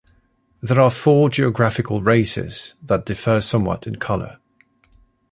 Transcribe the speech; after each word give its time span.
There 0.61 0.81
are 0.81 0.89
four 0.89 1.29
geographical 1.29 2.01
races 2.01 2.73
that 2.81 3.05
differ 3.05 3.39
somewhat 3.39 3.85
in 3.85 3.97
colour. 3.97 4.39